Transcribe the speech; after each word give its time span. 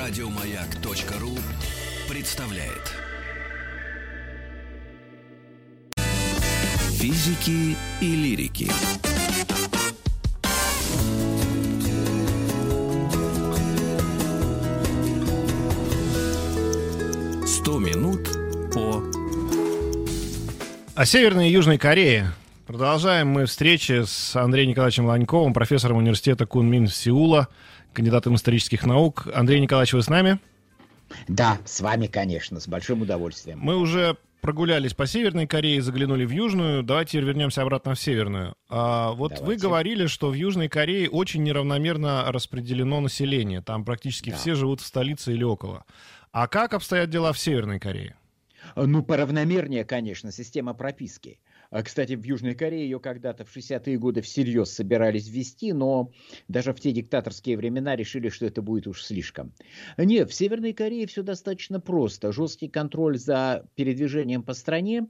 Радиомаяк.ру 0.00 1.36
представляет. 2.08 2.94
Физики 6.98 7.76
и 8.00 8.16
лирики. 8.16 8.70
Сто 17.46 17.78
минут 17.78 18.26
по... 18.72 19.04
О 20.94 21.04
Северной 21.04 21.50
и 21.50 21.52
Южной 21.52 21.76
Корее. 21.76 22.32
Продолжаем 22.66 23.26
мы 23.26 23.46
встречи 23.46 24.04
с 24.06 24.34
Андреем 24.36 24.70
Николаевичем 24.70 25.04
Ланьковым, 25.04 25.52
профессором 25.52 25.98
университета 25.98 26.46
Кунмин 26.46 26.86
Сеула, 26.86 27.48
кандидатом 27.92 28.34
исторических 28.34 28.84
наук. 28.84 29.26
Андрей 29.34 29.60
Николаевич, 29.60 29.92
вы 29.92 30.02
с 30.02 30.08
нами? 30.08 30.38
Да, 31.28 31.58
с 31.64 31.80
вами, 31.80 32.06
конечно, 32.06 32.60
с 32.60 32.68
большим 32.68 33.02
удовольствием. 33.02 33.58
Мы 33.60 33.76
уже 33.76 34.16
прогулялись 34.40 34.94
по 34.94 35.06
Северной 35.06 35.46
Корее, 35.46 35.82
заглянули 35.82 36.24
в 36.24 36.30
Южную. 36.30 36.82
Давайте 36.82 37.20
вернемся 37.20 37.62
обратно 37.62 37.94
в 37.94 38.00
Северную. 38.00 38.54
А, 38.68 39.12
вот 39.12 39.34
Давайте. 39.34 39.44
вы 39.46 39.56
говорили, 39.56 40.06
что 40.06 40.30
в 40.30 40.34
Южной 40.34 40.68
Корее 40.68 41.08
очень 41.10 41.42
неравномерно 41.42 42.30
распределено 42.32 43.00
население. 43.00 43.62
Там 43.62 43.84
практически 43.84 44.30
да. 44.30 44.36
все 44.36 44.54
живут 44.54 44.80
в 44.80 44.86
столице 44.86 45.32
или 45.32 45.44
около. 45.44 45.84
А 46.32 46.46
как 46.46 46.74
обстоят 46.74 47.10
дела 47.10 47.32
в 47.32 47.38
Северной 47.38 47.80
Корее? 47.80 48.16
Ну, 48.76 49.02
поравномернее, 49.02 49.84
конечно, 49.84 50.32
система 50.32 50.74
прописки. 50.74 51.40
А, 51.70 51.82
кстати, 51.82 52.14
в 52.14 52.24
Южной 52.24 52.54
Корее 52.54 52.84
ее 52.84 52.98
когда-то 52.98 53.44
в 53.44 53.56
60-е 53.56 53.96
годы 53.98 54.22
всерьез 54.22 54.70
собирались 54.70 55.28
ввести, 55.28 55.72
но 55.72 56.10
даже 56.48 56.72
в 56.72 56.80
те 56.80 56.92
диктаторские 56.92 57.56
времена 57.56 57.96
решили, 57.96 58.28
что 58.28 58.46
это 58.46 58.60
будет 58.60 58.86
уж 58.86 59.04
слишком. 59.04 59.52
Нет, 59.96 60.30
в 60.30 60.34
Северной 60.34 60.72
Корее 60.72 61.06
все 61.06 61.22
достаточно 61.22 61.80
просто. 61.80 62.32
Жесткий 62.32 62.68
контроль 62.68 63.18
за 63.18 63.66
передвижением 63.76 64.42
по 64.42 64.54
стране, 64.54 65.08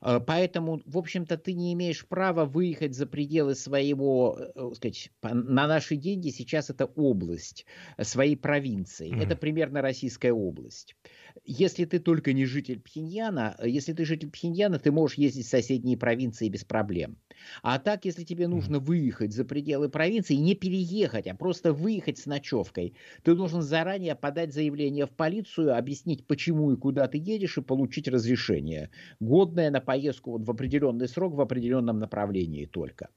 а, 0.00 0.18
Поэтому, 0.18 0.80
в 0.84 0.98
общем-то, 0.98 1.36
ты 1.36 1.52
не 1.52 1.72
имеешь 1.74 2.06
права 2.06 2.44
выехать 2.44 2.94
за 2.94 3.06
пределы 3.06 3.54
своего, 3.54 4.36
э, 4.54 4.70
сказать, 4.74 5.12
на 5.22 5.68
наши 5.68 5.96
деньги 5.96 6.30
сейчас 6.30 6.70
это 6.70 6.86
область, 6.86 7.66
своей 8.00 8.36
провинции. 8.36 9.12
Mm-hmm. 9.12 9.22
Это 9.22 9.36
примерно 9.36 9.80
российская 9.80 10.32
область 10.32 10.96
если 11.44 11.84
ты 11.84 11.98
только 11.98 12.32
не 12.32 12.44
житель 12.46 12.80
Пхеньяна, 12.80 13.54
э, 13.58 13.68
если 13.68 13.92
ты 13.92 14.04
житель 14.04 14.30
Пхеньяна, 14.30 14.78
ты 14.78 14.90
можешь 14.92 15.18
ездить 15.18 15.46
в 15.46 15.50
соседние 15.50 15.96
провинции 15.96 16.48
без 16.48 16.64
проблем. 16.64 17.18
А 17.62 17.78
так, 17.78 18.04
если 18.04 18.24
тебе 18.24 18.48
нужно 18.48 18.78
выехать 18.78 19.32
за 19.32 19.44
пределы 19.44 19.88
провинции, 19.88 20.34
не 20.34 20.54
переехать, 20.54 21.26
а 21.26 21.34
просто 21.34 21.72
выехать 21.72 22.18
с 22.18 22.26
ночевкой, 22.26 22.94
ты 23.22 23.34
должен 23.34 23.62
заранее 23.62 24.14
подать 24.14 24.52
заявление 24.52 25.06
в 25.06 25.10
полицию, 25.10 25.76
объяснить, 25.76 26.26
почему 26.26 26.72
и 26.72 26.76
куда 26.76 27.08
ты 27.08 27.18
едешь, 27.18 27.58
и 27.58 27.62
получить 27.62 28.08
разрешение, 28.08 28.90
годное 29.20 29.70
на 29.70 29.80
поездку 29.80 30.32
вот 30.32 30.44
в 30.44 30.50
определенный 30.50 31.08
срок 31.08 31.34
в 31.34 31.40
определенном 31.40 31.98
направлении 31.98 32.66
только. 32.66 33.08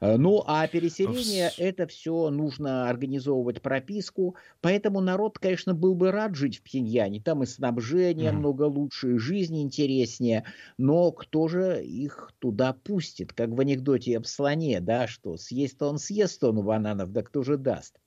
Э, 0.00 0.16
ну, 0.16 0.42
а 0.46 0.66
переселение– 0.66 1.50
это 1.58 1.86
все 1.86 2.30
нужно 2.30 2.88
организовывать 2.88 3.62
прописку, 3.62 4.36
поэтому 4.60 5.00
народ, 5.00 5.38
конечно, 5.38 5.74
был 5.74 5.94
бы 5.94 6.10
рад 6.10 6.34
жить 6.34 6.58
в 6.58 6.62
Пхеньяне, 6.62 7.20
там 7.20 7.42
и 7.42 7.46
снабжение 7.46 8.30
mm. 8.30 8.36
много 8.36 8.62
лучше, 8.64 9.14
и 9.14 9.18
жизнь 9.18 9.60
интереснее, 9.60 10.44
но 10.78 11.12
кто 11.12 11.48
же 11.48 11.84
их 11.84 12.32
туда 12.38 12.72
пустит, 12.72 13.32
как 13.32 13.50
в 13.50 13.60
анекдоте 13.60 14.16
об 14.16 14.26
слоне, 14.26 14.80
да, 14.80 15.06
что 15.06 15.36
съесть-то 15.36 15.88
он 15.88 15.98
съест 15.98 16.40
тонну 16.40 16.62
бананов, 16.62 17.12
да 17.12 17.22
кто 17.22 17.42
же 17.42 17.56
даст? 17.56 17.98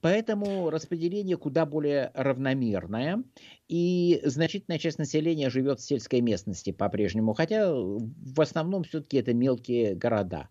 Поэтому 0.00 0.70
распределение 0.70 1.36
куда 1.36 1.66
более 1.66 2.10
равномерное, 2.14 3.22
и 3.68 4.20
значительная 4.24 4.78
часть 4.78 4.98
населения 4.98 5.50
живет 5.50 5.80
в 5.80 5.84
сельской 5.84 6.20
местности 6.20 6.70
по-прежнему, 6.72 7.34
хотя 7.34 7.72
в 7.72 8.40
основном 8.40 8.84
все-таки 8.84 9.16
это 9.16 9.34
мелкие 9.34 9.94
города 9.94 10.48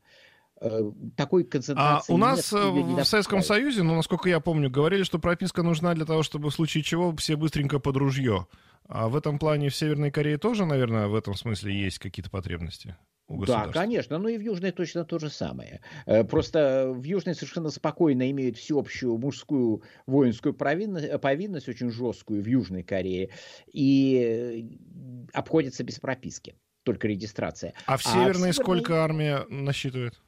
такой 1.15 1.43
концентрации. 1.43 2.11
А 2.11 2.15
у 2.15 2.17
нас 2.17 2.51
нет, 2.51 3.05
в 3.05 3.09
Советском 3.09 3.41
Союзе, 3.41 3.83
ну, 3.83 3.95
насколько 3.95 4.29
я 4.29 4.39
помню, 4.39 4.69
говорили, 4.69 5.03
что 5.03 5.19
прописка 5.19 5.63
нужна 5.63 5.93
для 5.93 6.05
того, 6.05 6.23
чтобы 6.23 6.49
в 6.49 6.53
случае 6.53 6.83
чего 6.83 7.15
все 7.15 7.35
быстренько 7.35 7.79
под 7.79 7.97
ружье. 7.97 8.47
А 8.87 9.07
в 9.07 9.15
этом 9.15 9.39
плане 9.39 9.69
в 9.69 9.75
Северной 9.75 10.11
Корее 10.11 10.37
тоже, 10.37 10.65
наверное, 10.65 11.07
в 11.07 11.15
этом 11.15 11.33
смысле 11.33 11.73
есть 11.73 11.99
какие-то 11.99 12.29
потребности? 12.29 12.95
Да, 13.27 13.67
конечно. 13.69 14.19
Ну 14.19 14.27
и 14.27 14.37
в 14.37 14.41
Южной 14.41 14.71
точно 14.71 15.03
то 15.03 15.17
же 15.17 15.29
самое. 15.29 15.81
Э, 16.05 16.23
просто 16.23 16.91
в 16.93 17.03
Южной 17.03 17.33
совершенно 17.33 17.71
спокойно 17.71 18.29
имеют 18.29 18.57
всеобщую 18.57 19.17
мужскую 19.17 19.81
воинскую 20.05 20.53
повинность, 20.53 21.07
э, 21.07 21.17
повинность 21.17 21.67
очень 21.67 21.89
жесткую 21.89 22.43
в 22.43 22.45
Южной 22.45 22.83
Корее, 22.83 23.31
и 23.71 24.77
обходится 25.33 25.83
без 25.83 25.99
прописки, 25.99 26.55
только 26.83 27.07
регистрация. 27.07 27.73
А 27.87 27.97
в 27.97 28.03
Северной, 28.03 28.25
а 28.25 28.33
в 28.33 28.35
Северной... 28.35 28.53
сколько 28.53 29.03
армия 29.03 29.45
насчитывает? 29.49 30.21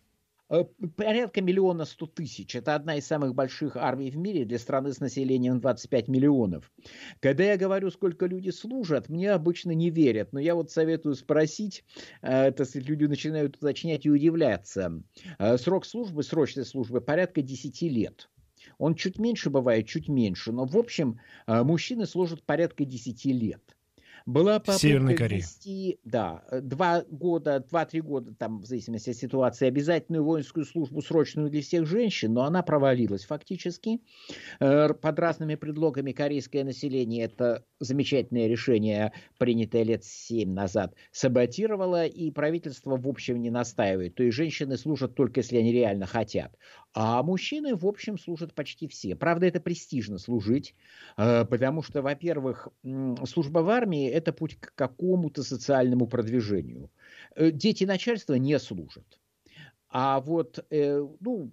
Э, 0.50 0.64
порядка 0.96 1.42
миллиона 1.42 1.86
сто 1.86 2.06
тысяч. 2.06 2.56
Это 2.56 2.76
одна 2.76 2.96
из 2.96 3.06
самых 3.06 3.36
больших 3.36 3.76
армий 3.76 4.10
в 4.10 4.18
мире 4.18 4.46
для 4.46 4.60
страны 4.60 4.94
с 4.94 5.00
населением 5.00 5.60
25 5.60 6.08
миллионов. 6.08 6.72
Когда 7.20 7.44
я 7.44 7.58
говорю, 7.58 7.92
сколько 7.92 8.26
люди 8.26 8.50
служат, 8.50 9.10
мне 9.10 9.32
обычно 9.32 9.72
не 9.72 9.90
верят. 9.90 10.32
Но 10.32 10.40
я 10.40 10.56
вот 10.56 10.72
советую 10.72 11.16
спросить, 11.16 11.84
э, 12.22 12.48
это 12.48 12.66
люди 12.76 13.06
начинают 13.06 13.58
уточнять 13.58 14.06
и 14.06 14.10
удивляться. 14.10 15.02
Э, 15.38 15.58
срок 15.58 15.86
службы, 15.86 16.24
срочной 16.24 16.66
службы 16.66 17.02
порядка 17.02 17.42
10 17.42 17.82
лет. 17.84 18.30
Он 18.78 18.96
чуть 18.96 19.20
меньше 19.20 19.50
бывает, 19.50 19.88
чуть 19.88 20.08
меньше. 20.08 20.52
Но 20.52 20.66
в 20.66 20.78
общем 20.78 21.20
мужчины 21.48 22.06
служат 22.06 22.44
порядка 22.44 22.86
10 22.86 23.26
лет. 23.26 23.77
Была 24.28 24.60
попытка 24.60 25.26
ввести, 25.26 26.02
да, 26.04 26.44
два 26.52 27.06
года, 27.10 27.64
два-три 27.70 28.02
года, 28.02 28.36
там, 28.36 28.60
в 28.60 28.66
зависимости 28.66 29.12
от 29.12 29.16
ситуации, 29.16 29.68
обязательную 29.68 30.22
воинскую 30.26 30.66
службу 30.66 31.02
срочную 31.02 31.50
для 31.50 31.62
всех 31.62 31.86
женщин, 31.86 32.34
но 32.34 32.44
она 32.44 32.62
провалилась 32.62 33.24
фактически. 33.24 34.02
Э, 34.60 34.94
под 34.94 35.20
разными 35.20 35.56
предлогами 35.56 36.12
корейское 36.12 36.66
население 36.66 37.24
это 37.24 37.64
замечательное 37.80 38.48
решение, 38.48 39.14
принятое 39.38 39.84
лет 39.84 40.04
семь 40.04 40.52
назад, 40.52 40.94
саботировало, 41.12 42.06
и 42.06 42.30
правительство, 42.30 42.98
в 42.98 43.08
общем, 43.08 43.42
не 43.42 43.50
настаивает. 43.50 44.16
То 44.16 44.24
есть 44.24 44.36
женщины 44.36 44.76
служат 44.78 45.16
только, 45.16 45.40
если 45.40 45.56
они 45.56 45.72
реально 45.72 46.06
хотят. 46.06 46.58
А 46.94 47.24
мужчины, 47.24 47.78
в 47.78 47.86
общем, 47.86 48.18
служат 48.18 48.54
почти 48.54 48.90
все. 48.90 49.16
Правда, 49.16 49.46
это 49.46 49.62
престижно 49.62 50.18
служить, 50.18 50.76
э, 51.16 51.46
потому 51.46 51.82
что, 51.82 52.02
во-первых, 52.02 52.68
служба 53.26 53.60
в 53.60 53.70
армии– 53.70 54.10
это 54.18 54.34
путь 54.34 54.58
к 54.60 54.74
какому-то 54.76 55.44
социальному 55.44 56.08
продвижению. 56.08 56.92
Э, 57.36 57.52
дети 57.52 57.84
начальства 57.84 58.36
не 58.36 58.58
служат. 58.60 59.20
А 59.90 60.20
вот, 60.20 60.66
э, 60.70 61.06
ну, 61.20 61.52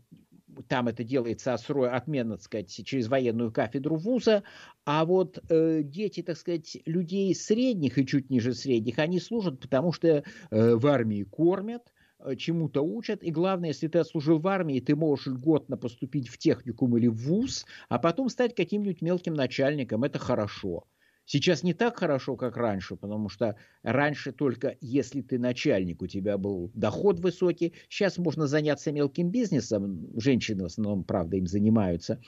там 0.69 0.89
это 0.89 1.03
делается 1.03 1.55
отменно, 1.55 2.37
так 2.37 2.45
сказать, 2.45 2.71
через 2.85 3.09
военную 3.09 3.53
кафедру 3.53 3.97
вуза, 3.97 4.43
а 4.85 5.05
вот 5.05 5.39
э, 5.49 5.83
дети, 5.83 6.23
так 6.23 6.37
сказать, 6.37 6.77
людей 6.87 7.35
средних 7.35 7.99
и 7.99 8.07
чуть 8.07 8.31
ниже 8.31 8.55
средних, 8.55 8.99
они 8.99 9.21
служат, 9.21 9.61
потому 9.61 9.93
что 9.93 10.09
э, 10.09 10.23
в 10.51 10.87
армии 10.87 11.25
кормят, 11.25 11.83
Э, 12.25 12.37
чему-то 12.37 12.83
учат, 12.83 13.23
и 13.23 13.31
главное, 13.31 13.69
если 13.69 13.87
ты 13.87 13.99
отслужил 13.99 14.39
в 14.39 14.49
армии, 14.49 14.81
ты 14.81 14.97
можешь 14.97 15.27
льготно 15.27 15.77
поступить 15.77 16.29
в 16.29 16.39
техникум 16.39 16.97
или 16.97 17.07
в 17.07 17.17
вуз, 17.17 17.67
а 17.89 17.99
потом 17.99 18.31
стать 18.31 18.55
каким-нибудь 18.55 19.03
мелким 19.03 19.35
начальником, 19.35 20.05
это 20.05 20.19
хорошо. 20.19 20.85
Сейчас 21.27 21.63
не 21.63 21.73
так 21.73 21.99
хорошо, 21.99 22.37
как 22.37 22.57
раньше, 22.57 22.97
потому 22.97 23.29
что 23.29 23.57
раньше 23.83 24.33
только 24.33 24.77
если 24.81 25.23
ты 25.23 25.39
начальник, 25.39 26.03
у 26.03 26.07
тебя 26.07 26.37
был 26.37 26.71
доход 26.75 27.19
высокий. 27.21 27.73
Сейчас 27.89 28.19
можно 28.19 28.47
заняться 28.47 28.93
мелким 28.93 29.31
бизнесом. 29.31 30.09
Женщины 30.21 30.65
в 30.65 30.67
основном, 30.67 31.05
правда, 31.05 31.37
им 31.37 31.47
занимаются. 31.47 32.21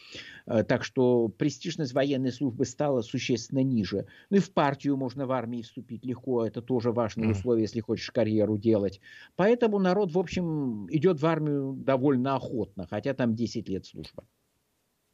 Э, 0.47 0.63
так 0.65 0.83
что 0.83 1.29
престижность 1.29 1.93
военной 1.93 2.33
службы 2.33 2.65
стала 2.65 3.03
существенно 3.03 3.63
ниже. 3.63 4.07
Ну 4.31 4.39
и 4.39 4.41
в 4.41 4.51
партию 4.53 4.97
можно 4.97 5.27
в 5.27 5.33
армии 5.33 5.63
вступить 5.63 6.05
легко. 6.05 6.47
Это 6.47 6.63
тоже 6.63 6.91
важное 6.91 7.31
условие, 7.33 7.63
если 7.63 7.81
хочешь 7.81 8.11
карьеру 8.11 8.57
делать. 8.57 9.01
Поэтому 9.37 9.79
народ, 9.79 10.13
в 10.13 10.19
общем, 10.19 10.87
идет 10.91 11.21
в 11.21 11.27
армию 11.27 11.75
довольно 11.75 12.35
охотно, 12.37 12.87
хотя 12.89 13.13
там 13.13 13.35
10 13.35 13.69
лет 13.69 13.85
служба. 13.85 14.25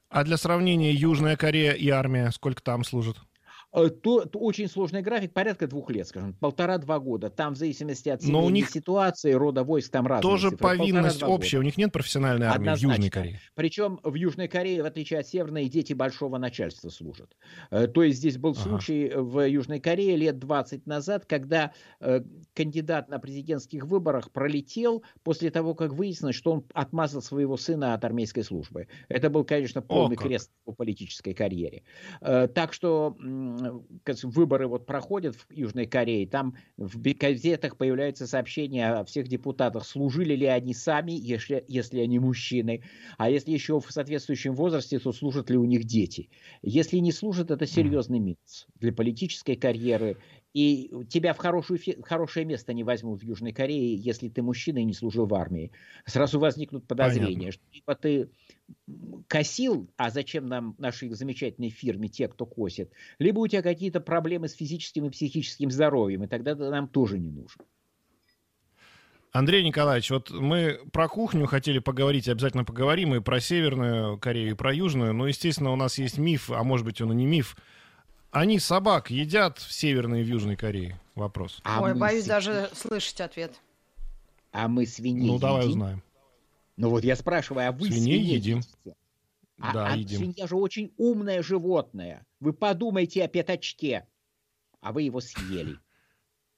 А 0.09 0.25
для 0.25 0.37
сравнения, 0.37 0.93
Южная 0.93 1.37
Корея 1.37 1.73
и 1.73 1.89
армия, 1.89 2.31
сколько 2.33 2.62
там 2.62 2.85
служат? 2.85 3.17
Э, 3.75 3.89
то, 3.89 4.27
то 4.27 4.39
очень 4.39 4.69
сложный 4.69 5.01
график, 5.01 5.33
порядка 5.33 5.67
двух 5.67 5.91
лет, 5.91 6.07
скажем, 6.07 6.35
полтора-два 6.35 6.99
года. 6.99 7.31
Там 7.31 7.55
в 7.55 7.57
зависимости 7.57 8.11
от 8.11 8.23
Но 8.25 8.45
у 8.45 8.51
них 8.51 8.69
ситуации, 8.69 9.33
рода 9.33 9.65
войск, 9.65 9.91
там 9.91 10.07
разные 10.07 10.23
Тоже 10.31 10.51
цифры. 10.51 10.59
повинность 10.59 11.23
общая, 11.23 11.57
года. 11.57 11.61
у 11.61 11.65
них 11.65 11.79
нет 11.79 11.93
профессиональной 11.93 12.47
армии 12.47 12.69
Однозначно. 12.69 12.89
в 12.89 12.93
Южной 12.93 13.11
Корее. 13.11 13.41
Причем 13.55 14.01
в 14.03 14.15
Южной 14.15 14.49
Корее, 14.49 14.83
в 14.83 14.87
отличие 14.87 15.21
от 15.21 15.27
Северной, 15.27 15.69
дети 15.69 15.95
большого 15.95 16.37
начальства 16.37 16.91
служат. 16.91 17.35
Э, 17.71 17.87
то 17.87 18.03
есть 18.03 18.19
здесь 18.19 18.37
был 18.37 18.51
ага. 18.51 18.61
случай 18.61 19.11
в 19.15 19.49
Южной 19.49 19.81
Корее 19.81 20.17
лет 20.17 20.39
20 20.39 20.87
назад, 20.87 21.25
когда 21.25 21.73
э, 22.01 22.21
кандидат 22.55 23.09
на 23.09 23.19
президентских 23.19 23.87
выборах 23.87 24.31
пролетел 24.33 25.03
после 25.23 25.51
того, 25.51 25.75
как 25.75 25.95
выяснилось, 25.95 26.37
что 26.37 26.53
он 26.53 26.65
отмазал 26.75 27.23
своего 27.23 27.57
сына 27.57 27.95
от 27.95 28.05
армейской 28.05 28.45
службы. 28.45 28.89
Это 29.09 29.31
был, 29.31 29.45
конечно, 29.45 29.81
полный 29.81 30.17
О, 30.17 30.19
крест 30.19 30.51
по 30.65 30.73
политической 30.73 31.33
карьере. 31.33 31.85
Так 32.21 32.73
что 32.73 33.17
выборы 34.23 34.67
вот 34.67 34.87
проходят 34.87 35.37
в 35.37 35.47
Южной 35.50 35.87
Корее, 35.87 36.26
там 36.26 36.56
в 36.76 37.00
газетах 37.00 37.76
появляются 37.76 38.26
сообщения 38.26 38.88
о 38.88 39.05
всех 39.05 39.29
депутатах, 39.29 39.85
служили 39.85 40.35
ли 40.35 40.47
они 40.47 40.75
сами, 40.75 41.12
если, 41.12 41.64
если 41.69 42.00
они 42.00 42.19
мужчины, 42.19 42.82
а 43.19 43.31
если 43.31 43.53
еще 43.53 43.81
в 43.81 43.91
соответствующем 43.91 44.55
возрасте, 44.55 44.99
то 44.99 45.12
служат 45.12 45.50
ли 45.50 45.56
у 45.56 45.64
них 45.64 45.85
дети. 45.85 46.31
Если 46.62 46.99
не 46.99 47.12
служат, 47.12 47.50
это 47.50 47.67
серьезный 47.67 48.19
минус 48.19 48.67
для 48.81 48.93
политической 48.93 49.56
карьеры 49.56 50.17
и 50.55 50.91
тебя 51.09 51.33
в, 51.33 51.39
хорошую, 51.39 51.79
в 51.79 52.03
хорошее 52.03 52.45
место 52.45 52.73
не 52.75 52.85
возьмут 52.85 53.21
в 53.21 53.25
Южной 53.25 53.53
Корее, 53.53 53.95
если 53.95 54.29
ты 54.29 54.43
мужчина 54.43 54.79
и 54.79 54.85
не 54.85 54.93
служил 54.93 55.27
в 55.27 55.35
армии. 55.35 55.73
Сразу 56.05 56.39
возникнут 56.39 56.87
подозрения, 56.87 57.37
Понятно. 57.37 57.53
что 57.53 57.63
типа 57.73 57.95
ты 57.95 58.31
косил, 59.29 59.91
а 59.97 60.11
зачем 60.11 60.47
нам 60.47 60.75
нашей 60.79 61.11
замечательной 61.11 61.71
фирме 61.71 62.09
те, 62.09 62.29
кто 62.29 62.45
косит, 62.45 62.93
либо 63.19 63.41
у 63.41 63.47
тебя 63.47 63.63
какие-то 63.63 64.01
проблемы 64.01 64.49
с 64.49 64.55
физическим 64.55 65.07
и 65.07 65.11
психическим 65.11 65.71
здоровьем, 65.71 66.25
и 66.25 66.27
тогда 66.27 66.55
ты 66.55 66.69
нам 66.69 66.89
тоже 66.89 67.19
не 67.19 67.31
нужен. 67.31 67.63
Андрей 69.33 69.65
Николаевич, 69.65 70.11
вот 70.11 70.31
мы 70.31 70.81
про 70.93 71.09
кухню 71.09 71.47
хотели 71.47 71.79
поговорить, 71.79 72.29
обязательно 72.29 72.65
поговорим, 72.65 73.15
и 73.15 73.21
про 73.21 73.41
Северную 73.41 74.19
Корею, 74.19 74.51
и 74.51 74.55
про 74.55 74.75
Южную, 74.75 75.15
но, 75.15 75.27
естественно, 75.27 75.73
у 75.73 75.77
нас 75.77 75.97
есть 75.97 76.19
миф, 76.19 76.51
а 76.51 76.63
может 76.63 76.85
быть 76.85 77.01
он 77.01 77.13
и 77.13 77.15
не 77.15 77.25
миф, 77.25 77.57
они 78.32 78.58
собак 78.58 79.11
едят 79.11 79.58
в 79.58 79.73
Северной 79.73 80.23
и 80.23 80.25
в 80.25 80.26
Южной 80.26 80.56
Корее? 80.56 80.99
Вопрос. 81.14 81.61
А 81.64 81.82
Ой, 81.82 81.94
боюсь 81.94 82.25
с... 82.25 82.29
даже 82.29 82.70
слышать 82.75 83.20
ответ. 83.20 83.55
А 84.50 84.69
мы 84.69 84.87
свиней 84.87 85.29
Ну, 85.29 85.38
давай 85.38 85.69
узнаем. 85.69 86.02
Ну 86.76 86.88
вот 86.88 87.05
я 87.05 87.14
спрашиваю, 87.14 87.69
а 87.69 87.73
вы 87.73 87.87
свиней, 87.87 88.19
свиней 88.19 88.34
едим? 88.34 88.58
Едите? 88.58 88.96
А, 89.61 89.73
да, 89.73 89.87
а 89.87 89.96
едим. 89.96 90.19
свинья 90.19 90.46
же 90.46 90.56
очень 90.56 90.93
умное 90.96 91.43
животное. 91.43 92.26
Вы 92.40 92.52
подумайте 92.55 93.23
о 93.23 93.29
пятачке. 93.29 94.06
А 94.81 94.93
вы 94.93 95.02
его 95.02 95.20
съели. 95.20 95.79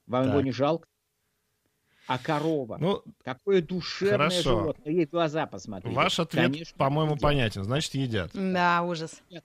Вам 0.07 0.25
так. 0.25 0.33
его 0.33 0.41
не 0.41 0.53
жалко? 0.53 0.89
А 2.07 2.19
корова? 2.19 2.79
Ну, 2.79 3.03
Какое 3.25 3.61
душевное 3.63 4.19
хорошо. 4.31 4.43
животное. 4.43 4.93
Ей 4.93 5.07
глаза 5.07 5.47
посмотрите. 5.47 5.95
Ваш 5.95 6.21
ответ, 6.21 6.75
по-моему, 6.77 7.17
понятен. 7.17 7.65
Значит, 7.65 7.95
едят. 7.95 8.31
Да, 8.33 8.83
ужас. 8.83 9.21
Нет 9.31 9.45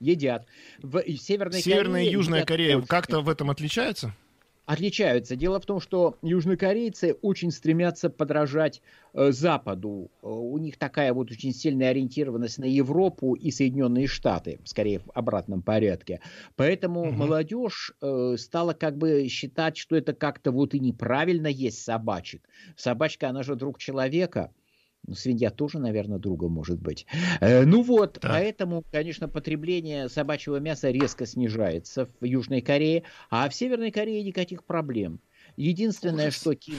едят. 0.00 0.46
В 0.82 1.02
Северной 1.16 1.60
Северная 1.60 2.00
Корее 2.00 2.10
и 2.10 2.12
Южная 2.12 2.44
Корея 2.44 2.80
как-то 2.80 3.20
в 3.20 3.28
этом 3.28 3.50
отличаются? 3.50 4.14
Отличаются. 4.70 5.34
Дело 5.34 5.58
в 5.58 5.66
том, 5.66 5.80
что 5.80 6.16
южнокорейцы 6.22 7.14
очень 7.22 7.50
стремятся 7.50 8.08
подражать 8.08 8.82
э, 9.14 9.32
Западу. 9.32 10.12
Э, 10.22 10.28
у 10.28 10.56
них 10.58 10.76
такая 10.76 11.12
вот 11.12 11.32
очень 11.32 11.52
сильная 11.52 11.90
ориентированность 11.90 12.58
на 12.58 12.66
Европу 12.66 13.34
и 13.34 13.50
Соединенные 13.50 14.06
Штаты, 14.06 14.60
скорее 14.62 15.00
в 15.00 15.10
обратном 15.12 15.62
порядке. 15.62 16.20
Поэтому 16.54 17.00
угу. 17.00 17.10
молодежь 17.10 17.92
э, 18.00 18.36
стала 18.38 18.72
как 18.72 18.96
бы 18.96 19.26
считать, 19.26 19.76
что 19.76 19.96
это 19.96 20.12
как-то 20.12 20.52
вот 20.52 20.72
и 20.74 20.78
неправильно 20.78 21.48
есть 21.48 21.82
собачек. 21.82 22.48
Собачка, 22.76 23.30
она 23.30 23.42
же 23.42 23.56
друг 23.56 23.78
человека. 23.78 24.52
Ну, 25.10 25.16
свинья 25.16 25.50
тоже, 25.50 25.80
наверное, 25.80 26.20
другом 26.20 26.52
может 26.52 26.78
быть. 26.78 27.04
Э, 27.40 27.64
ну 27.64 27.82
вот, 27.82 28.20
да. 28.22 28.28
поэтому, 28.28 28.84
конечно, 28.92 29.28
потребление 29.28 30.08
собачьего 30.08 30.60
мяса 30.60 30.88
резко 30.90 31.26
снижается 31.26 32.08
в 32.20 32.24
Южной 32.24 32.60
Корее, 32.60 33.02
а 33.28 33.48
в 33.48 33.54
Северной 33.56 33.90
Корее 33.90 34.22
никаких 34.22 34.62
проблем. 34.62 35.18
Единственное, 35.56 36.28
ужас. 36.28 36.40
что 36.40 36.54
Ким, 36.54 36.76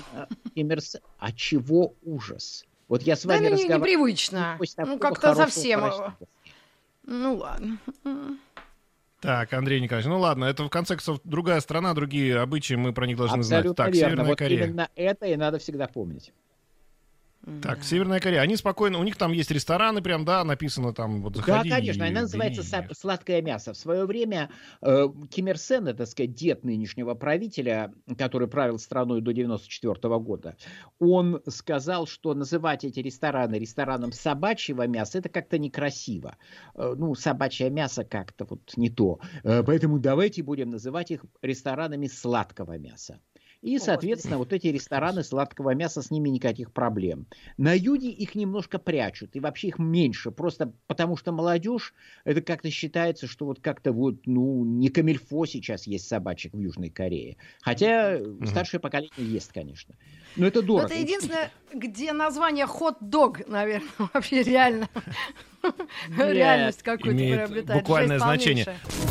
Ким 0.56 0.72
Ир 0.72 0.80
Сен... 0.80 1.02
А 1.20 1.34
чего 1.34 1.94
ужас? 2.04 2.64
Вот 2.88 3.04
я 3.04 3.18
с 3.18 3.26
вами 3.26 3.50
да, 3.50 3.50
разговариваю... 3.50 3.82
непривычно. 3.82 4.58
Ну, 4.78 4.98
как-то 4.98 5.36
совсем... 5.36 5.84
Ну, 7.04 7.36
ладно. 7.36 7.80
Так, 9.20 9.52
Андрей 9.52 9.82
Николаевич, 9.82 10.10
ну 10.10 10.20
ладно, 10.20 10.46
это 10.46 10.64
в 10.64 10.70
конце 10.70 10.96
концов 10.96 11.20
другая 11.26 11.60
страна, 11.60 11.94
другие 11.94 12.40
обычаи, 12.40 12.76
мы 12.76 12.94
про 12.94 13.06
них 13.06 13.18
должны 13.18 13.40
Абсолютно 13.40 13.68
знать. 13.68 13.76
Так, 13.76 13.94
верно. 13.94 14.10
Северная 14.10 14.26
вот 14.26 14.38
Корея. 14.38 14.66
Именно 14.66 14.90
это 14.96 15.26
и 15.26 15.36
надо 15.36 15.60
всегда 15.60 15.88
помнить. 15.88 16.32
Так, 17.44 17.80
да. 17.80 17.84
Северная 17.84 18.20
Корея, 18.20 18.42
они 18.42 18.56
спокойно, 18.56 19.00
у 19.00 19.04
них 19.04 19.16
там 19.16 19.32
есть 19.32 19.50
рестораны, 19.50 20.02
прям, 20.04 20.26
да, 20.26 20.44
написано 20.44 20.94
там, 20.94 21.24
вот 21.24 21.36
заходи. 21.36 21.70
Да, 21.70 21.76
конечно, 21.78 22.06
она 22.06 22.22
называется 22.22 22.62
бери. 22.62 22.94
«Сладкое 22.94 23.42
мясо». 23.42 23.74
В 23.74 23.78
свое 23.78 24.06
время 24.06 24.52
э, 24.82 25.08
Ким 25.32 25.48
Ир 25.48 25.58
Сен, 25.58 25.88
это, 25.88 26.00
так 26.00 26.08
сказать, 26.08 26.36
дед 26.36 26.64
нынешнего 26.64 27.16
правителя, 27.16 27.94
который 28.16 28.48
правил 28.48 28.78
страной 28.78 29.22
до 29.22 29.34
94 29.34 29.94
-го 29.94 30.20
года, 30.20 30.56
он 31.00 31.42
сказал, 31.48 32.06
что 32.06 32.36
называть 32.36 32.84
эти 32.84 33.00
рестораны 33.00 33.56
рестораном 33.56 34.12
собачьего 34.12 34.86
мяса, 34.86 35.18
это 35.18 35.30
как-то 35.30 35.58
некрасиво. 35.58 36.38
Э, 36.76 36.94
ну, 36.96 37.16
собачье 37.16 37.72
мясо 37.72 38.04
как-то 38.04 38.46
вот 38.46 38.78
не 38.78 38.90
то. 38.92 39.20
Э, 39.44 39.64
поэтому 39.64 39.98
давайте 39.98 40.44
будем 40.44 40.70
называть 40.70 41.10
их 41.10 41.26
ресторанами 41.42 42.06
сладкого 42.06 42.78
мяса. 42.78 43.20
И, 43.62 43.78
соответственно, 43.78 44.40
вот 44.40 44.54
эти 44.54 44.68
рестораны 44.68 45.24
сладкого 45.24 45.76
мяса, 45.76 46.02
с 46.02 46.10
ними 46.10 46.30
никаких 46.30 46.72
проблем. 46.72 47.28
На 47.58 47.74
юге 47.74 48.10
их 48.10 48.34
немножко 48.34 48.80
прячут, 48.80 49.36
и 49.36 49.40
вообще 49.40 49.68
их 49.68 49.78
меньше, 49.78 50.32
просто 50.32 50.74
потому 50.88 51.16
что 51.16 51.32
молодежь, 51.32 51.94
это 52.24 52.42
как-то 52.42 52.72
считается, 52.72 53.28
что 53.28 53.46
вот 53.46 53.60
как-то 53.60 53.92
вот, 53.92 54.26
ну, 54.26 54.66
не 54.66 54.90
камильфо 54.90 55.46
сейчас 55.46 55.86
есть 55.86 56.08
собачек 56.08 56.54
в 56.54 56.60
Южной 56.60 56.90
Корее. 56.90 57.38
Хотя 57.62 58.20
старшее 58.46 58.80
поколение 58.80 59.12
есть, 59.18 59.52
конечно. 59.54 59.96
Но 60.36 60.48
это 60.48 60.64
дорого. 60.64 60.88
Это 60.88 61.00
единственное, 61.00 61.52
где 61.72 62.14
название 62.14 62.66
хот-дог, 62.66 63.48
наверное, 63.48 63.90
вообще 64.14 64.42
реально. 64.42 64.90
Реальность 66.18 66.82
какую-то 66.82 67.18
приобретает. 67.18 67.82
Буквальное 67.82 68.18
значение. 68.18 68.66
минут 68.66 69.11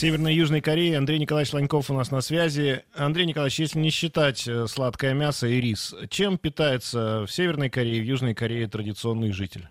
Северной 0.00 0.32
и 0.32 0.36
Южной 0.38 0.62
Кореи. 0.62 0.94
Андрей 0.94 1.18
Николаевич 1.18 1.52
Ланьков 1.52 1.90
у 1.90 1.94
нас 1.94 2.10
на 2.10 2.22
связи. 2.22 2.84
Андрей 2.94 3.26
Николаевич, 3.26 3.60
если 3.60 3.80
не 3.80 3.90
считать 3.90 4.48
э, 4.48 4.66
сладкое 4.66 5.12
мясо 5.12 5.46
и 5.46 5.60
рис, 5.60 5.94
чем 6.08 6.38
питается 6.38 7.26
в 7.26 7.30
Северной 7.30 7.68
Корее 7.68 7.98
и 7.98 8.00
в 8.00 8.04
Южной 8.04 8.34
Корее 8.34 8.66
традиционный 8.66 9.30
житель? 9.30 9.68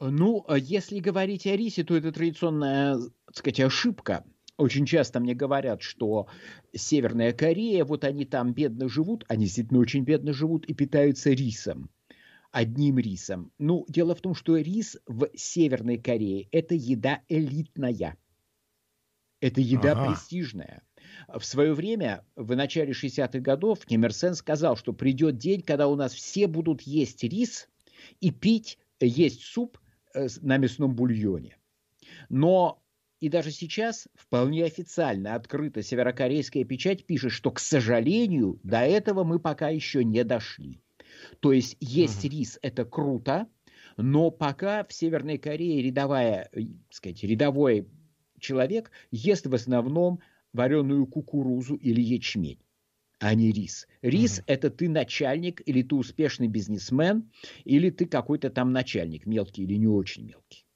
Ну, 0.00 0.44
а 0.48 0.58
если 0.58 0.98
говорить 0.98 1.46
о 1.46 1.54
рисе, 1.54 1.84
то 1.84 1.96
это 1.96 2.10
традиционная, 2.10 2.96
так 3.26 3.36
сказать, 3.36 3.60
ошибка. 3.60 4.24
Очень 4.56 4.86
часто 4.86 5.20
мне 5.20 5.34
говорят, 5.34 5.82
что 5.82 6.26
Северная 6.74 7.30
Корея, 7.32 7.84
вот 7.84 8.02
они 8.02 8.24
там 8.24 8.54
бедно 8.54 8.88
живут, 8.88 9.24
они 9.28 9.44
действительно 9.44 9.78
очень 9.78 10.02
бедно 10.02 10.32
живут 10.32 10.66
и 10.66 10.74
питаются 10.74 11.30
рисом 11.30 11.90
одним 12.50 12.98
рисом. 12.98 13.52
Ну, 13.58 13.84
дело 13.88 14.16
в 14.16 14.20
том, 14.20 14.34
что 14.34 14.56
рис 14.56 14.96
в 15.06 15.28
Северной 15.36 15.98
Корее– 15.98 16.48
это 16.50 16.74
еда 16.74 17.20
элитная. 17.28 18.16
Это 19.44 19.60
еда 19.60 19.92
ага. 19.92 20.06
престижная. 20.06 20.82
В 21.28 21.44
свое 21.44 21.74
время, 21.74 22.24
в 22.34 22.56
начале 22.56 22.92
60-х 22.92 23.40
годов, 23.40 23.84
Ким 23.84 24.06
Ир 24.06 24.14
Сен 24.14 24.34
сказал, 24.34 24.74
что 24.74 24.94
придет 24.94 25.36
день, 25.36 25.60
когда 25.60 25.86
у 25.86 25.96
нас 25.96 26.14
все 26.14 26.46
будут 26.46 26.80
есть 26.80 27.22
рис 27.24 27.68
и 28.20 28.30
пить, 28.30 28.78
есть 29.00 29.42
суп 29.42 29.78
э, 30.14 30.28
на 30.40 30.56
мясном 30.56 30.94
бульоне. 30.96 31.58
Но 32.30 32.82
и 33.20 33.28
даже 33.28 33.50
сейчас 33.50 34.08
вполне 34.14 34.64
официально 34.64 35.34
открыта 35.34 35.82
северокорейская 35.82 36.64
печать 36.64 37.04
пишет, 37.04 37.32
что, 37.32 37.50
к 37.50 37.58
сожалению, 37.58 38.58
до 38.62 38.78
этого 38.78 39.24
мы 39.24 39.40
пока 39.40 39.68
еще 39.68 40.04
не 40.04 40.24
дошли. 40.24 40.80
То 41.40 41.52
есть 41.52 41.76
есть 41.80 42.24
угу. 42.24 42.32
рис, 42.32 42.58
это 42.62 42.86
круто, 42.86 43.46
но 43.98 44.30
пока 44.30 44.84
в 44.84 44.92
Северной 44.94 45.36
Корее 45.36 45.82
рядовая, 45.82 46.48
э, 46.52 46.60
сказать, 46.88 47.22
рядовой 47.22 47.86
человек 48.44 48.90
ест 49.10 49.46
в 49.46 49.54
основном 49.54 50.20
вареную 50.52 51.06
кукурузу 51.06 51.74
или 51.74 52.00
ячмень 52.00 52.60
а 53.20 53.34
не 53.34 53.52
рис. 53.52 53.88
Рис 54.02 54.38
угу. 54.38 54.44
это 54.48 54.70
ты 54.70 54.88
начальник, 54.88 55.62
или 55.64 55.82
ты 55.82 55.94
успешный 55.94 56.46
бизнесмен, 56.46 57.30
или 57.64 57.88
ты 57.88 58.04
какой-то 58.04 58.50
там 58.50 58.72
начальник, 58.72 59.24
мелкий 59.24 59.62
или 59.62 59.76
не 59.76 59.86
очень 59.86 60.26
мелкий. 60.26 60.66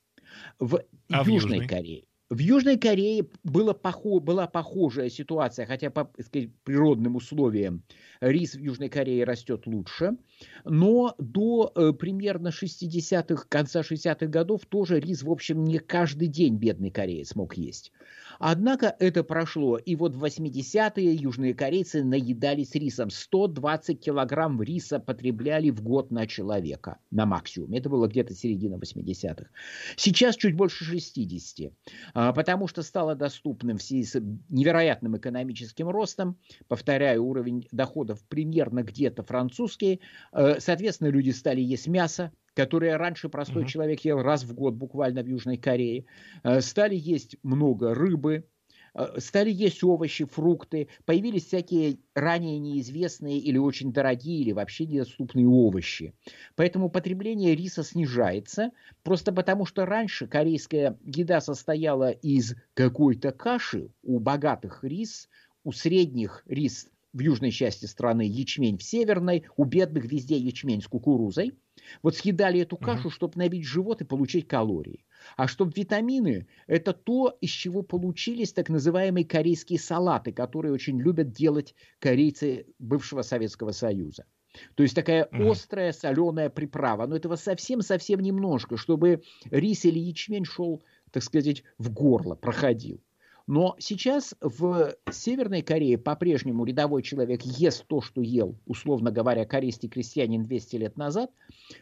В, 0.59 0.77
а 0.77 1.19
Южной, 1.19 1.25
в 1.25 1.29
Южной 1.29 1.67
Корее 1.67 2.05
В 2.31 2.41
Южной 2.41 2.77
Корее 2.77 3.27
было 3.43 3.73
похо, 3.73 4.21
была 4.21 4.47
похожая 4.47 5.09
ситуация, 5.09 5.65
хотя 5.65 5.89
по 5.91 6.11
сказать, 6.23 6.51
природным 6.63 7.17
условиям 7.17 7.83
рис 8.21 8.55
в 8.55 8.59
Южной 8.59 8.91
Корее 8.91 9.25
растет 9.25 9.67
лучше, 9.67 10.19
но 10.67 11.15
до 11.19 11.73
э, 11.75 11.93
примерно 11.95 12.49
60-х, 12.49 13.47
конца 13.49 13.81
60-х 13.81 14.27
годов 14.27 14.67
тоже 14.67 15.01
рис, 15.01 15.23
в 15.23 15.31
общем, 15.31 15.65
не 15.65 15.79
каждый 15.79 16.29
день 16.29 16.57
бедный 16.57 16.91
кореец 16.91 17.35
мог 17.35 17.57
есть. 17.57 17.93
Однако 18.39 18.95
это 18.99 19.25
прошло, 19.25 19.77
и 19.79 19.97
вот 19.97 20.15
в 20.15 20.25
80-е 20.25 21.15
южные 21.15 21.55
корейцы 21.55 22.05
наедались 22.05 22.75
рисом. 22.75 23.11
120 23.11 24.01
килограмм 24.01 24.63
риса 24.63 25.01
потребляли 25.01 25.71
в 25.71 25.83
год 25.83 26.11
на 26.11 26.27
человека, 26.27 26.99
на 27.11 27.27
максимум. 27.27 27.73
Это 27.73 27.89
было 27.89 28.07
где-то 28.07 28.35
середина 28.35 28.77
80-х. 28.77 29.51
Сейчас 29.97 30.37
чуть 30.37 30.55
больше 30.55 30.85
60, 30.85 31.73
а, 32.15 32.33
потому 32.33 32.69
что 32.69 32.83
стало 32.83 33.15
доступным 33.15 33.79
в 33.79 33.83
связи 33.83 34.05
с 34.05 34.21
невероятным 34.49 35.17
экономическим 35.17 35.89
ростом, 35.89 36.39
повторяю, 36.69 37.25
уровень 37.25 37.67
доходов 37.73 38.23
примерно 38.29 38.83
где-то 38.83 39.23
французский, 39.23 40.01
э, 40.33 40.61
соответственно, 40.61 41.09
люди 41.09 41.31
стали 41.31 41.61
есть 41.61 41.89
мясо, 41.89 42.33
которые 42.59 42.97
раньше 42.97 43.29
простой 43.29 43.63
угу. 43.63 43.69
человек 43.69 44.01
ел 44.01 44.21
раз 44.21 44.43
в 44.43 44.53
год 44.53 44.75
буквально 44.75 45.23
в 45.23 45.29
Южной 45.29 45.59
Корее, 45.59 46.07
э, 46.43 46.61
стали 46.61 46.97
есть 46.97 47.37
много 47.45 47.95
рыбы, 47.95 48.49
э, 48.95 49.21
стали 49.21 49.53
есть 49.53 49.85
овощи, 49.85 50.25
фрукты, 50.25 50.89
появились 51.05 51.47
всякие 51.47 51.99
ранее 52.17 52.59
неизвестные 52.59 53.39
или 53.39 53.59
очень 53.59 53.93
дорогие 53.93 54.41
или 54.41 54.51
вообще 54.51 54.87
недоступные 54.87 55.47
овощи. 55.47 56.15
Поэтому 56.57 56.91
потребление 56.91 57.55
риса 57.55 57.85
снижается, 57.85 58.73
просто 59.05 59.31
потому 59.31 59.65
что 59.65 59.87
раньше 59.87 60.27
корейская 60.27 60.99
еда 61.05 61.41
состояла 61.41 62.11
из 62.11 62.57
какой-то 62.75 63.31
каши, 63.31 63.93
у 64.03 64.19
богатых 64.19 64.83
рис, 64.83 65.29
у 65.63 65.71
средних 65.71 66.43
рис 66.49 66.89
в 67.13 67.21
южной 67.21 67.53
части 67.53 67.87
страны, 67.87 68.23
ячмень 68.23 68.79
в 68.79 68.83
северной, 68.83 69.45
у 69.57 69.63
бедных 69.63 70.07
везде 70.07 70.37
ячмень 70.37 70.83
с 70.83 70.89
кукурузой– 70.89 71.53
вот 72.03 72.17
съедали 72.17 72.61
эту 72.61 72.77
кашу, 72.77 73.11
чтобы 73.11 73.35
набить 73.37 73.65
живот 73.65 74.01
и 74.01 74.05
получить 74.05 74.49
калории. 74.49 75.05
А 75.37 75.49
чтобы 75.49 75.73
витамины, 75.75 76.47
это 76.67 76.93
то, 76.93 77.37
из 77.41 77.51
чего 77.51 77.83
получились 77.83 78.53
так 78.53 78.69
называемые 78.69 79.25
корейские 79.25 79.79
салаты, 79.79 80.33
которые 80.33 80.73
очень 80.73 81.01
любят 81.01 81.33
делать 81.33 81.75
корейцы 81.99 82.67
бывшего 82.79 83.23
Советского 83.23 83.73
Союза. 83.73 84.25
То 84.75 84.83
есть 84.83 84.95
такая 84.95 85.29
mm 85.31 85.51
острая 85.51 85.93
соленая 85.93 86.51
приправа. 86.51 87.07
Но 87.07 87.17
этого 87.17 87.37
совсем-совсем 87.37 88.21
немножко, 88.21 88.77
чтобы 88.77 89.23
рис 89.51 89.85
или 89.85 89.99
ячмень 89.99 90.45
шел, 90.45 90.83
так 91.11 91.23
сказать, 91.23 91.63
в 91.79 91.93
горло, 91.93 92.35
проходил. 92.35 93.01
Но 93.49 93.77
сейчас 93.79 94.35
в 94.43 94.95
Северной 95.11 95.63
Корее 95.63 95.97
по-прежнему 95.97 96.67
рядовой 96.67 97.03
человек 97.03 97.41
ест 97.43 97.87
то, 97.87 98.03
что 98.03 98.21
ел, 98.21 98.59
условно 98.67 99.11
говоря, 99.11 99.47
корейский 99.47 99.89
крестьянин 99.89 100.43
200 100.43 100.77
лет 100.77 100.99
назад, 100.99 101.31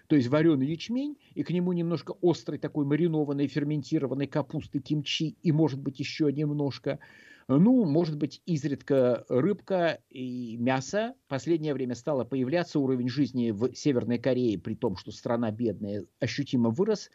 то 0.06 0.14
есть 0.14 0.28
вареный 0.28 0.68
ячмень, 0.68 1.18
и 1.34 1.42
к 1.42 1.50
нему 1.50 1.72
немножко 1.72 2.12
острый 2.20 2.60
такой 2.60 2.86
маринованной 2.86 3.48
ферментированной 3.48 4.28
капусты 4.28 4.78
кимчи, 4.78 5.36
и 5.42 5.50
может 5.50 5.80
быть 5.80 5.98
еще 5.98 6.32
немножко 6.32 7.00
ну, 7.48 7.84
может 7.84 8.16
быть, 8.16 8.42
изредка 8.44 9.24
рыбка 9.28 10.00
и 10.10 10.56
мясо. 10.58 11.14
Последнее 11.28 11.74
время 11.74 11.94
стало 11.94 12.24
появляться 12.24 12.80
уровень 12.80 13.08
жизни 13.08 13.52
в 13.52 13.72
Северной 13.72 14.18
Корее, 14.18 14.58
при 14.58 14.74
том, 14.74 14.96
что 14.96 15.12
страна 15.12 15.52
бедная, 15.52 16.06
ощутимо 16.18 16.70
вырос 16.70 17.08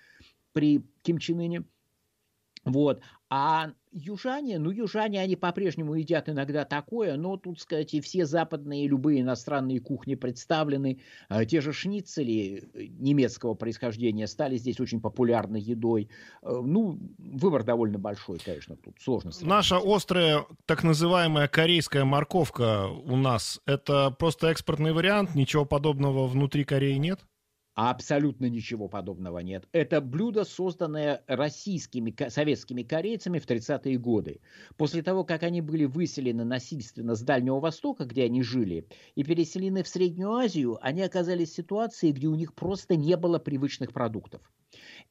при 0.54 0.86
Ким 1.04 1.18
Чен. 1.18 1.66
Вот. 2.64 3.02
А 3.30 3.72
южане, 3.94 4.60
ну, 4.60 4.72
южане, 4.72 5.22
они 5.22 5.36
по-прежнему 5.36 5.96
едят 5.96 6.28
иногда 6.30 6.66
такое, 6.66 7.16
но 7.16 7.38
тут, 7.38 7.60
сказать, 7.60 7.94
и 7.94 8.02
все 8.02 8.26
западные, 8.26 8.88
любые 8.88 9.22
иностранные 9.22 9.80
кухни 9.80 10.16
представлены. 10.16 11.00
А, 11.30 11.46
те 11.46 11.62
же 11.62 11.72
шницели 11.72 12.70
э, 12.74 12.88
немецкого 13.00 13.54
происхождения 13.54 14.28
стали 14.28 14.58
здесь 14.58 14.80
очень 14.80 15.02
популярной 15.02 15.62
едой. 15.62 16.10
А, 16.42 16.62
ну, 16.62 17.00
выбор 17.18 17.64
довольно 17.64 18.00
большой, 18.00 18.38
конечно, 18.40 18.76
тут 18.76 18.96
сложно. 19.00 19.32
Сравнить. 19.32 19.50
Наша 19.50 19.80
острая, 19.84 20.46
так 20.66 20.84
называемая 20.84 21.48
корейская 21.48 22.04
морковка 22.04 22.88
у 22.88 23.16
нас, 23.16 23.62
это 23.66 24.12
просто 24.12 24.48
экспортный 24.48 24.92
вариант, 24.92 25.36
ничего 25.36 25.66
подобного 25.66 26.28
внутри 26.28 26.66
Кореи 26.66 26.96
нет? 26.96 27.22
Абсолютно 27.76 28.46
ничего 28.50 28.88
подобного 28.88 29.40
нет. 29.40 29.68
Это 29.74 30.00
блюдо, 30.02 30.44
созданное 30.46 31.24
российскими, 31.28 32.14
советскими 32.30 32.84
корейцами 32.84 33.40
в 33.40 33.46
30-е 33.46 33.98
годы. 33.98 34.40
После 34.78 35.02
того, 35.04 35.24
как 35.26 35.44
они 35.44 35.60
были 35.62 35.84
выселены 35.86 36.44
насильственно 36.46 37.16
с 37.16 37.22
Дальнего 37.22 37.60
Востока, 37.60 38.06
где 38.06 38.24
они 38.24 38.42
жили, 38.44 38.88
и 39.16 39.24
переселены 39.24 39.84
в 39.84 39.88
Среднюю 39.88 40.32
Азию, 40.34 40.78
они 40.82 41.02
оказались 41.02 41.52
в 41.52 41.56
ситуации, 41.56 42.12
где 42.12 42.28
у 42.28 42.36
них 42.36 42.54
просто 42.56 42.96
не 42.98 43.16
было 43.18 43.38
привычных 43.40 43.92
продуктов. 43.94 44.42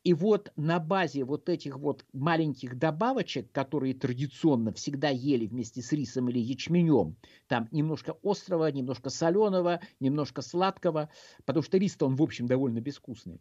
И 0.05 0.15
вот 0.15 0.53
на 0.57 0.79
базе 0.79 1.25
вот 1.25 1.49
этих 1.49 1.77
вот 1.77 2.05
маленьких 2.13 2.79
добавочек, 2.79 3.53
которые 3.53 3.95
традиционно 3.95 4.73
всегда 4.73 5.09
ели 5.09 5.47
вместе 5.47 5.83
с 5.83 5.93
рисом 5.93 6.31
или 6.31 6.39
ячменем, 6.39 7.17
там 7.49 7.69
немножко 7.71 8.17
острого, 8.23 8.71
немножко 8.71 9.11
соленого, 9.11 9.81
немножко 10.01 10.43
сладкого, 10.43 11.11
потому 11.45 11.63
что 11.63 11.79
рис-то 11.79 12.07
он, 12.07 12.17
в 12.17 12.23
общем, 12.23 12.47
довольно 12.47 12.81
безвкусный. 12.81 13.41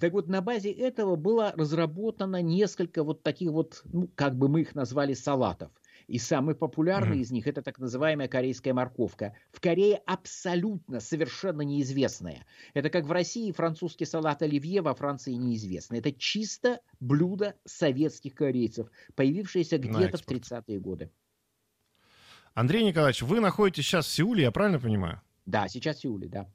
Так 0.00 0.12
вот, 0.12 0.28
на 0.28 0.42
базе 0.42 0.72
этого 0.72 1.16
было 1.16 1.52
разработано 1.56 2.42
несколько 2.42 3.04
вот 3.04 3.22
таких 3.22 3.52
вот, 3.52 3.82
ну, 3.84 4.10
как 4.14 4.36
бы 4.36 4.48
мы 4.48 4.62
их 4.62 4.74
назвали, 4.74 5.14
салатов– 5.14 5.70
и 6.08 6.18
самый 6.18 6.54
популярный 6.54 7.18
mm-hmm. 7.18 7.22
из 7.22 7.30
них 7.32 7.46
это 7.46 7.62
так 7.62 7.78
называемая 7.78 8.28
корейская 8.28 8.72
морковка. 8.72 9.34
В 9.50 9.60
Корее 9.60 10.00
абсолютно, 10.06 11.00
совершенно 11.00 11.62
неизвестная. 11.62 12.46
Это 12.74 12.90
как 12.90 13.06
в 13.06 13.12
России 13.12 13.50
французский 13.52 14.04
салат 14.04 14.42
оливье, 14.42 14.82
во 14.82 14.94
Франции 14.94 15.32
неизвестный. 15.32 15.98
Это 15.98 16.12
чисто 16.12 16.80
блюдо 17.00 17.54
советских 17.64 18.34
корейцев, 18.34 18.88
появившееся 19.14 19.78
где-то 19.78 20.18
в 20.18 20.26
30-е 20.26 20.78
годы. 20.78 21.10
Андрей 22.54 22.84
Николаевич, 22.84 23.22
вы 23.22 23.40
находитесь 23.40 23.84
сейчас 23.84 24.06
в 24.06 24.10
Сеуле, 24.10 24.44
я 24.44 24.50
правильно 24.50 24.78
понимаю? 24.78 25.20
Да, 25.44 25.68
сейчас 25.68 25.98
в 25.98 26.00
Сеуле, 26.00 26.28
да. 26.28 26.48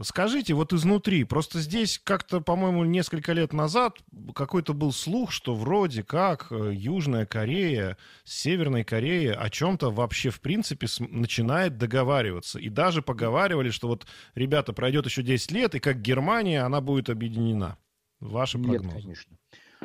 Скажите, 0.00 0.54
вот 0.54 0.72
изнутри, 0.72 1.24
просто 1.24 1.58
здесь 1.58 2.00
как-то, 2.02 2.40
по-моему, 2.40 2.84
несколько 2.84 3.32
лет 3.32 3.52
назад 3.52 3.98
какой-то 4.32 4.72
был 4.72 4.92
слух, 4.92 5.32
что 5.32 5.56
вроде 5.56 6.04
как 6.04 6.52
э, 6.52 6.70
Южная 6.72 7.26
Корея 7.26 7.96
с 8.22 8.32
Северной 8.34 8.84
Кореей 8.84 9.32
о 9.32 9.50
чем-то 9.50 9.90
вообще, 9.90 10.30
в 10.30 10.40
принципе, 10.40 10.86
начинает 11.00 11.78
договариваться. 11.78 12.60
И 12.60 12.68
даже 12.68 13.02
поговаривали, 13.02 13.70
что 13.70 13.88
вот, 13.88 14.06
ребята, 14.36 14.72
пройдет 14.72 15.06
еще 15.06 15.22
10 15.22 15.50
лет, 15.50 15.74
и 15.74 15.80
как 15.80 16.00
Германия, 16.00 16.62
она 16.62 16.80
будет 16.80 17.10
объединена. 17.10 17.76
Ваши 18.20 18.56
прогнозы? 18.56 18.84
Нет, 18.84 18.94
конечно. 18.94 19.36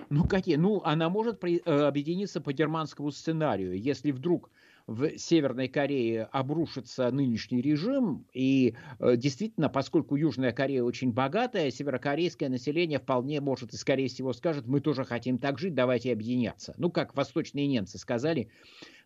Ну, 0.10 0.28
какие? 0.28 0.58
Ну, 0.58 0.82
она 0.84 1.10
может 1.10 1.40
при, 1.40 1.60
э, 1.66 1.88
объединиться 1.88 2.40
по 2.40 2.54
германскому 2.54 3.12
сценарию. 3.12 3.80
Если 3.80 4.12
вдруг 4.12 4.52
в 4.88 5.18
Северной 5.18 5.70
Корее 5.70 6.24
обрушится 6.32 7.10
нынешний 7.10 7.62
режим, 7.62 8.28
и 8.34 8.76
э, 9.00 9.16
действительно, 9.16 9.70
поскольку 9.70 10.16
Южная 10.16 10.52
Корея 10.52 10.84
очень 10.84 11.14
богатая, 11.14 11.72
северокорейское 11.72 12.50
население 12.50 13.00
вполне 13.00 13.40
может 13.40 13.74
и, 13.74 13.78
скорее 13.78 14.10
всего, 14.10 14.34
скажет, 14.34 14.68
мы 14.68 14.82
тоже 14.82 15.06
хотим 15.06 15.38
так 15.38 15.58
жить, 15.58 15.74
давайте 15.74 16.12
объединяться. 16.12 16.74
Ну, 16.78 16.92
как 16.92 17.16
восточные 17.16 17.68
немцы 17.68 17.98
сказали, 17.98 18.50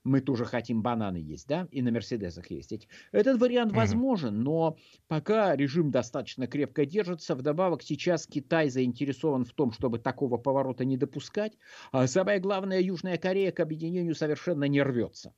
мы 0.03 0.22
тоже 0.22 0.46
хотим 0.46 0.81
бананы 0.81 1.17
есть, 1.17 1.48
да, 1.48 1.67
и 1.72 1.81
на 1.84 1.91
Мерседесах 1.91 2.50
ездить. 2.50 2.88
Этот 3.12 3.39
вариант 3.39 3.74
возможен, 3.74 4.41
но 4.41 4.77
пока 5.07 5.55
режим 5.55 5.91
достаточно 5.91 6.48
крепко 6.48 6.86
держится, 6.86 7.36
вдобавок 7.36 7.84
сейчас 7.84 8.25
Китай 8.25 8.69
заинтересован 8.69 9.46
в 9.46 9.53
том, 9.53 9.72
чтобы 9.72 10.00
такого 10.00 10.38
поворота 10.38 10.86
не 10.86 10.98
допускать, 10.98 11.53
а 11.91 12.07
самое 12.07 12.39
главное, 12.39 12.79
Южная 12.79 13.17
Корея 13.17 13.51
к 13.51 13.60
объединению 13.60 14.15
совершенно 14.15 14.63
не 14.63 14.81
рвется. 14.81 15.34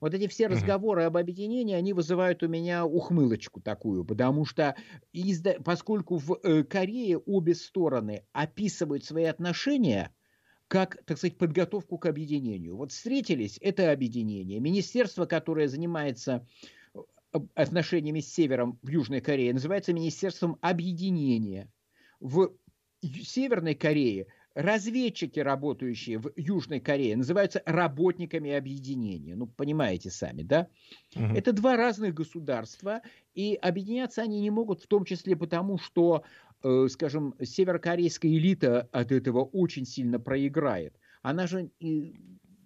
Вот 0.00 0.14
эти 0.14 0.28
все 0.28 0.46
разговоры 0.46 1.04
об 1.04 1.16
объединении, 1.16 1.74
они 1.74 1.92
вызывают 1.92 2.42
у 2.42 2.48
меня 2.48 2.84
ухмылочку 2.84 3.60
такую, 3.60 4.04
потому 4.04 4.44
что 4.44 4.76
изда... 5.12 5.54
поскольку 5.64 6.16
в 6.18 6.38
э, 6.42 6.64
Корее 6.64 7.18
обе 7.18 7.54
стороны 7.54 8.24
описывают 8.32 9.04
свои 9.04 9.24
отношения, 9.24 10.12
как, 10.68 11.02
так 11.04 11.16
сказать, 11.18 11.38
подготовку 11.38 11.98
к 11.98 12.06
объединению. 12.06 12.76
Вот 12.76 12.92
встретились, 12.92 13.58
это 13.60 13.90
объединение. 13.90 14.60
Министерство, 14.60 15.24
которое 15.24 15.68
занимается 15.68 16.46
э, 16.94 17.38
отношениями 17.54 18.20
с 18.20 18.32
Севером 18.32 18.78
в 18.82 18.88
Южной 18.88 19.20
Корее, 19.20 19.52
называется 19.52 19.92
Министерством 19.92 20.58
объединения. 20.60 21.72
В 22.20 22.52
Северной 23.02 23.74
Корее 23.74 24.26
разведчики, 24.58 25.38
работающие 25.38 26.18
в 26.18 26.32
Южной 26.34 26.80
Корее, 26.80 27.16
называются 27.16 27.62
работниками 27.64 28.50
объединения. 28.50 29.36
Ну, 29.36 29.46
понимаете 29.46 30.10
сами, 30.10 30.42
да? 30.42 30.68
Угу. 31.14 31.36
Это 31.36 31.52
два 31.52 31.76
разных 31.76 32.12
государства, 32.12 33.02
и 33.34 33.54
объединяться 33.54 34.20
они 34.22 34.40
не 34.40 34.50
могут, 34.50 34.82
в 34.82 34.88
том 34.88 35.04
числе 35.04 35.36
потому, 35.36 35.78
что, 35.78 36.24
э, 36.64 36.88
скажем, 36.90 37.36
северокорейская 37.40 38.32
элита 38.32 38.88
от 38.90 39.12
этого 39.12 39.44
очень 39.44 39.86
сильно 39.86 40.18
проиграет. 40.18 40.98
Она 41.22 41.46
же 41.46 41.70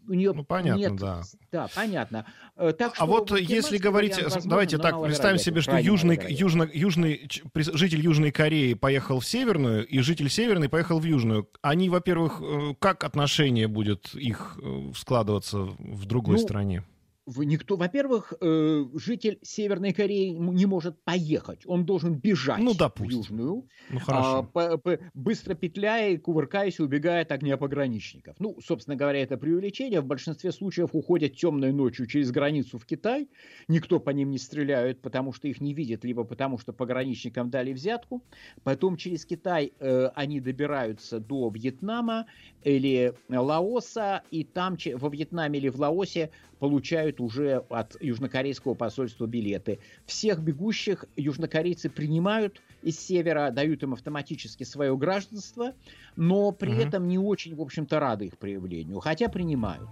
у 0.08 0.14
нее 0.14 0.32
ну, 0.32 0.44
понятно, 0.44 0.80
нет... 0.80 0.96
да. 0.96 1.22
Да, 1.50 1.68
понятно. 1.74 2.26
Э, 2.56 2.72
так 2.76 2.94
а 2.98 3.06
вот 3.06 3.30
если 3.38 3.78
говорить, 3.78 4.20
возможно, 4.22 4.50
давайте 4.50 4.78
так, 4.78 5.02
представим 5.02 5.38
себе, 5.38 5.60
что 5.60 5.76
южный, 5.78 6.18
южно, 6.28 6.68
южный, 6.72 7.28
житель 7.54 8.00
Южной 8.00 8.30
Кореи 8.30 8.74
поехал 8.74 9.20
в 9.20 9.26
Северную, 9.26 9.86
и 9.86 10.00
житель 10.00 10.28
Северной 10.28 10.68
поехал 10.68 10.98
в 10.98 11.04
Южную. 11.04 11.48
Они, 11.62 11.88
во-первых, 11.88 12.40
э, 12.40 12.74
как 12.78 13.04
отношение 13.04 13.68
будет 13.68 14.14
их 14.14 14.58
э, 14.62 14.92
складываться 14.96 15.58
в 15.58 16.06
другой 16.06 16.36
ну, 16.36 16.42
стране? 16.42 16.84
Никто, 17.26 17.76
во-первых, 17.76 18.32
э, 18.40 18.84
житель 18.94 19.38
Северной 19.42 19.92
Кореи 19.92 20.30
не 20.30 20.66
может 20.66 21.02
поехать, 21.04 21.62
он 21.66 21.84
должен 21.84 22.14
бежать 22.14 22.58
ну, 22.60 22.72
в 22.72 23.02
Южную, 23.04 23.68
ну, 23.90 23.98
хорошо. 24.00 24.38
А, 24.38 24.42
по, 24.42 24.78
по, 24.78 24.98
быстро 25.14 25.54
петляя, 25.54 26.18
кувыркаясь, 26.18 26.80
убегая 26.80 27.22
от 27.22 27.32
огня 27.32 27.56
пограничников. 27.56 28.36
Ну, 28.38 28.58
собственно 28.60 28.96
говоря, 28.96 29.22
это 29.22 29.36
преувеличение. 29.36 30.00
В 30.00 30.06
большинстве 30.06 30.52
случаев 30.52 30.90
уходят 30.92 31.36
темной 31.36 31.72
ночью 31.72 32.06
через 32.06 32.30
границу 32.30 32.78
в 32.78 32.86
Китай, 32.86 33.28
никто 33.68 34.00
по 34.00 34.10
ним 34.10 34.30
не 34.30 34.38
стреляет, 34.38 35.00
потому 35.00 35.32
что 35.32 35.48
их 35.48 35.60
не 35.60 35.74
видят, 35.74 36.04
либо 36.04 36.24
потому 36.24 36.58
что 36.58 36.72
пограничникам 36.72 37.50
дали 37.50 37.72
взятку. 37.72 38.24
Потом 38.64 38.96
через 38.96 39.24
Китай 39.24 39.72
э, 39.78 40.06
они 40.14 40.40
добираются 40.40 41.20
до 41.20 41.50
Вьетнама 41.50 42.26
или 42.64 43.14
Лаоса, 43.28 44.22
и 44.30 44.44
там 44.44 44.76
во 44.94 45.08
Вьетнаме 45.08 45.58
или 45.58 45.68
в 45.68 45.78
Лаосе 45.78 46.30
получают 46.62 47.20
уже 47.20 47.64
от 47.70 48.00
южнокорейского 48.00 48.74
посольства 48.74 49.26
билеты. 49.26 49.80
Всех 50.06 50.38
бегущих 50.38 51.06
южнокорейцы 51.16 51.90
принимают 51.90 52.62
из 52.82 53.00
севера, 53.00 53.50
дают 53.50 53.82
им 53.82 53.94
автоматически 53.94 54.62
свое 54.62 54.96
гражданство, 54.96 55.72
но 56.14 56.52
при 56.52 56.70
угу. 56.70 56.80
этом 56.80 57.08
не 57.08 57.18
очень, 57.18 57.56
в 57.56 57.60
общем-то, 57.60 57.98
рады 57.98 58.26
их 58.26 58.38
проявлению, 58.38 59.00
хотя 59.00 59.28
принимают. 59.28 59.88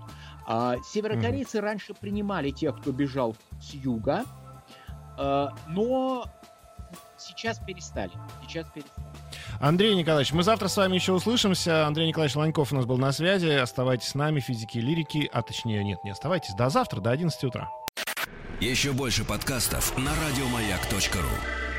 А, 0.47 0.77
северокорейцы 0.85 1.59
угу. 1.59 1.67
раньше 1.67 1.93
принимали 1.93 2.51
тех, 2.51 2.81
кто 2.81 2.93
бежал 2.93 3.35
с 3.61 3.75
юга, 3.75 4.25
а, 5.19 5.53
но 5.71 6.25
сейчас 7.19 7.59
перестали. 7.67 8.13
Сейчас 8.47 8.69
перестали. 8.73 9.10
Андрей 9.61 9.95
Николаевич, 9.95 10.33
мы 10.33 10.43
завтра 10.43 10.69
с 10.69 10.77
вами 10.79 10.95
еще 10.95 11.13
услышимся. 11.13 11.87
Андрей 11.87 12.09
Николаевич 12.09 12.35
Ланьков 12.35 12.73
у 12.73 12.77
нас 12.77 12.87
был 12.87 12.97
на 12.97 13.13
связи. 13.13 13.51
Оставайтесь 13.51 14.09
с 14.09 14.15
нами, 14.15 14.41
физики 14.41 14.79
и 14.79 14.81
лирики. 14.81 15.29
А 15.35 15.43
точнее, 15.43 15.85
нет, 15.85 16.03
не 16.03 16.11
оставайтесь. 16.11 16.55
До 16.55 16.71
завтра, 16.71 17.03
до 17.03 17.11
11 17.11 17.45
утра. 17.45 17.71
Еще 18.59 18.93
больше 18.93 19.23
подкастов 19.23 19.97
на 19.99 20.13
радиомаяк.ру 20.13 21.70